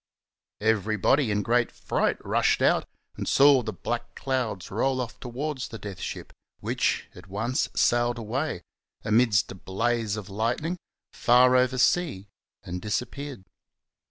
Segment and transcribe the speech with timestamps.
[0.61, 2.85] Everybody, in great fright, rushed out
[3.17, 8.17] and saw the black clouds roll off towards the death ship, which, at once, sailed
[8.17, 8.63] away—
[9.05, 10.77] amidst a blaze of light ning—
[11.13, 12.27] far over sea,
[12.63, 13.45] and disappeared.